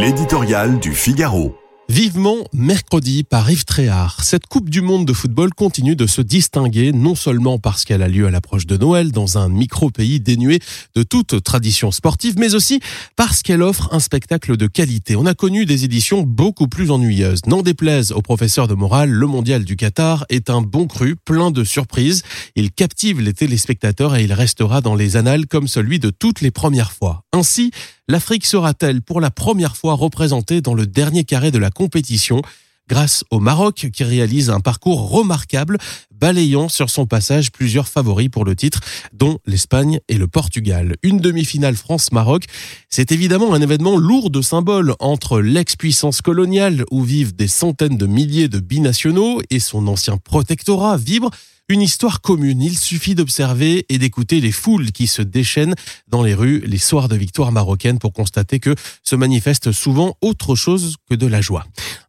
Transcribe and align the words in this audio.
L'éditorial 0.00 0.78
du 0.78 0.92
Figaro. 0.92 1.56
Vivement 1.88 2.44
mercredi 2.52 3.24
par 3.24 3.50
Yves 3.50 3.64
Tréhard. 3.64 4.22
Cette 4.22 4.46
Coupe 4.46 4.68
du 4.68 4.82
Monde 4.82 5.06
de 5.06 5.14
football 5.14 5.54
continue 5.54 5.96
de 5.96 6.06
se 6.06 6.20
distinguer 6.20 6.92
non 6.92 7.14
seulement 7.14 7.58
parce 7.58 7.84
qu'elle 7.84 8.02
a 8.02 8.08
lieu 8.08 8.26
à 8.26 8.30
l'approche 8.30 8.66
de 8.66 8.76
Noël 8.76 9.10
dans 9.10 9.38
un 9.38 9.48
micro-pays 9.48 10.20
dénué 10.20 10.58
de 10.94 11.02
toute 11.02 11.42
tradition 11.42 11.92
sportive, 11.92 12.34
mais 12.38 12.54
aussi 12.54 12.80
parce 13.14 13.42
qu'elle 13.42 13.62
offre 13.62 13.88
un 13.92 14.00
spectacle 14.00 14.58
de 14.58 14.66
qualité. 14.66 15.16
On 15.16 15.24
a 15.24 15.34
connu 15.34 15.64
des 15.64 15.84
éditions 15.84 16.22
beaucoup 16.22 16.68
plus 16.68 16.90
ennuyeuses. 16.90 17.46
N'en 17.46 17.62
déplaise 17.62 18.12
au 18.12 18.20
professeur 18.20 18.68
de 18.68 18.74
morale, 18.74 19.10
le 19.10 19.26
mondial 19.26 19.64
du 19.64 19.76
Qatar 19.76 20.26
est 20.28 20.50
un 20.50 20.60
bon 20.60 20.88
cru, 20.88 21.16
plein 21.16 21.50
de 21.50 21.64
surprises. 21.64 22.22
Il 22.54 22.70
captive 22.70 23.20
les 23.20 23.32
téléspectateurs 23.32 24.14
et 24.16 24.24
il 24.24 24.32
restera 24.34 24.82
dans 24.82 24.94
les 24.94 25.16
annales 25.16 25.46
comme 25.46 25.68
celui 25.68 26.00
de 26.00 26.10
toutes 26.10 26.42
les 26.42 26.50
premières 26.50 26.92
fois. 26.92 27.22
Ainsi, 27.32 27.70
l'Afrique 28.08 28.46
sera-t-elle 28.46 29.02
pour 29.02 29.20
la 29.20 29.30
première 29.30 29.76
fois 29.76 29.94
représentée 29.94 30.60
dans 30.60 30.74
le 30.74 30.86
dernier 30.86 31.24
carré 31.24 31.50
de 31.50 31.58
la 31.58 31.70
compétition 31.70 32.42
grâce 32.88 33.24
au 33.30 33.40
Maroc 33.40 33.88
qui 33.92 34.04
réalise 34.04 34.50
un 34.50 34.60
parcours 34.60 35.10
remarquable, 35.10 35.78
balayant 36.14 36.68
sur 36.68 36.88
son 36.88 37.06
passage 37.06 37.50
plusieurs 37.50 37.88
favoris 37.88 38.28
pour 38.28 38.44
le 38.44 38.54
titre, 38.54 38.80
dont 39.12 39.38
l'Espagne 39.44 39.98
et 40.08 40.18
le 40.18 40.28
Portugal. 40.28 40.94
Une 41.02 41.18
demi-finale 41.18 41.74
France-Maroc, 41.74 42.44
c'est 42.88 43.12
évidemment 43.12 43.54
un 43.54 43.60
événement 43.60 43.96
lourd 43.96 44.30
de 44.30 44.40
symboles 44.40 44.94
entre 45.00 45.40
l'ex-puissance 45.40 46.22
coloniale 46.22 46.84
où 46.90 47.02
vivent 47.02 47.34
des 47.34 47.48
centaines 47.48 47.96
de 47.96 48.06
milliers 48.06 48.48
de 48.48 48.60
binationaux 48.60 49.40
et 49.50 49.58
son 49.58 49.88
ancien 49.88 50.16
protectorat 50.16 50.96
vibre 50.96 51.30
une 51.68 51.82
histoire 51.82 52.20
commune. 52.20 52.62
Il 52.62 52.78
suffit 52.78 53.14
d'observer 53.14 53.86
et 53.88 53.98
d'écouter 53.98 54.40
les 54.40 54.52
foules 54.52 54.92
qui 54.92 55.06
se 55.06 55.22
déchaînent 55.22 55.74
dans 56.08 56.22
les 56.22 56.34
rues 56.34 56.62
les 56.66 56.78
soirs 56.78 57.08
de 57.08 57.16
victoire 57.16 57.52
marocaine 57.52 57.98
pour 57.98 58.12
constater 58.12 58.60
que 58.60 58.74
se 59.02 59.16
manifeste 59.16 59.72
souvent 59.72 60.16
autre 60.20 60.54
chose 60.54 60.96
que 61.08 61.14
de 61.14 61.26
la 61.26 61.40
joie. 61.40 61.64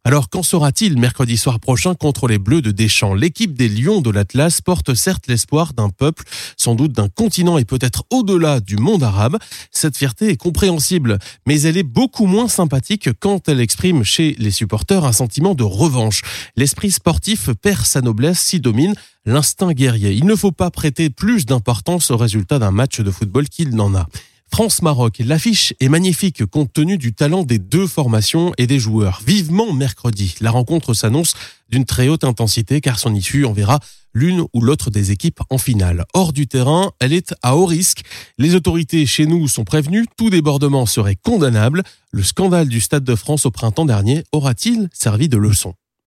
Alors 0.08 0.30
qu'en 0.30 0.42
sera-t-il 0.42 0.98
mercredi 0.98 1.36
soir 1.36 1.60
prochain 1.60 1.94
contre 1.94 2.28
les 2.28 2.38
Bleus 2.38 2.62
de 2.62 2.70
Deschamps? 2.70 3.12
L'équipe 3.12 3.52
des 3.52 3.68
Lions 3.68 4.00
de 4.00 4.08
l'Atlas 4.08 4.62
porte 4.62 4.94
certes 4.94 5.26
l'espoir 5.26 5.74
d'un 5.74 5.90
peuple, 5.90 6.24
sans 6.56 6.74
doute 6.74 6.92
d'un 6.92 7.10
continent 7.10 7.58
et 7.58 7.66
peut-être 7.66 8.04
au-delà 8.08 8.60
du 8.60 8.78
monde 8.78 9.02
arabe. 9.02 9.36
Cette 9.70 9.98
fierté 9.98 10.30
est 10.30 10.38
compréhensible, 10.38 11.18
mais 11.46 11.60
elle 11.60 11.76
est 11.76 11.82
beaucoup 11.82 12.24
moins 12.24 12.48
sympathique 12.48 13.10
quand 13.20 13.50
elle 13.50 13.60
exprime 13.60 14.02
chez 14.02 14.34
les 14.38 14.50
supporters 14.50 15.04
un 15.04 15.12
sentiment 15.12 15.54
de 15.54 15.64
revanche. 15.64 16.22
L'esprit 16.56 16.90
sportif 16.90 17.50
perd 17.60 17.84
sa 17.84 18.00
noblesse 18.00 18.40
s'y 18.40 18.60
domine 18.60 18.94
l'instinct 19.26 19.74
guerrier. 19.74 20.12
Il 20.12 20.24
ne 20.24 20.36
faut 20.36 20.52
pas 20.52 20.70
prêter 20.70 21.10
plus 21.10 21.44
d'importance 21.44 22.10
au 22.10 22.16
résultat 22.16 22.58
d'un 22.58 22.70
match 22.70 22.98
de 22.98 23.10
football 23.10 23.50
qu'il 23.50 23.76
n'en 23.76 23.94
a. 23.94 24.08
France-Maroc, 24.50 25.20
l'affiche 25.24 25.74
est 25.78 25.88
magnifique 25.88 26.44
compte 26.46 26.72
tenu 26.72 26.98
du 26.98 27.12
talent 27.12 27.44
des 27.44 27.58
deux 27.58 27.86
formations 27.86 28.52
et 28.58 28.66
des 28.66 28.78
joueurs. 28.78 29.20
Vivement 29.24 29.72
mercredi, 29.72 30.34
la 30.40 30.50
rencontre 30.50 30.94
s'annonce 30.94 31.34
d'une 31.68 31.84
très 31.84 32.08
haute 32.08 32.24
intensité 32.24 32.80
car 32.80 32.98
son 32.98 33.14
issue 33.14 33.44
enverra 33.44 33.78
l'une 34.14 34.44
ou 34.52 34.60
l'autre 34.60 34.90
des 34.90 35.10
équipes 35.12 35.40
en 35.50 35.58
finale. 35.58 36.04
Hors 36.14 36.32
du 36.32 36.48
terrain, 36.48 36.92
elle 36.98 37.12
est 37.12 37.34
à 37.42 37.56
haut 37.56 37.66
risque. 37.66 38.02
Les 38.38 38.54
autorités 38.54 39.06
chez 39.06 39.26
nous 39.26 39.48
sont 39.48 39.64
prévenues, 39.64 40.06
tout 40.16 40.30
débordement 40.30 40.86
serait 40.86 41.16
condamnable. 41.16 41.82
Le 42.10 42.22
scandale 42.22 42.68
du 42.68 42.80
Stade 42.80 43.04
de 43.04 43.14
France 43.14 43.46
au 43.46 43.50
printemps 43.50 43.84
dernier 43.84 44.24
aura-t-il 44.32 44.88
servi 44.92 45.28
de 45.28 45.36
leçon? 45.36 45.74